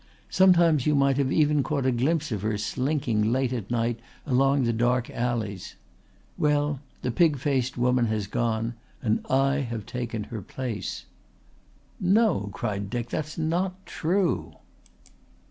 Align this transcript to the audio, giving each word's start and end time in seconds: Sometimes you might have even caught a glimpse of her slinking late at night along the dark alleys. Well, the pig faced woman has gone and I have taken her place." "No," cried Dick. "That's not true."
Sometimes 0.31 0.87
you 0.87 0.95
might 0.95 1.17
have 1.17 1.31
even 1.31 1.61
caught 1.61 1.85
a 1.85 1.91
glimpse 1.91 2.31
of 2.31 2.41
her 2.41 2.57
slinking 2.57 3.31
late 3.31 3.53
at 3.53 3.69
night 3.69 3.99
along 4.25 4.63
the 4.63 4.73
dark 4.73 5.11
alleys. 5.11 5.75
Well, 6.39 6.79
the 7.03 7.11
pig 7.11 7.37
faced 7.37 7.77
woman 7.77 8.07
has 8.07 8.25
gone 8.25 8.73
and 9.03 9.23
I 9.29 9.57
have 9.57 9.85
taken 9.85 10.23
her 10.33 10.41
place." 10.41 11.05
"No," 11.99 12.49
cried 12.51 12.89
Dick. 12.89 13.09
"That's 13.09 13.37
not 13.37 13.85
true." 13.85 14.53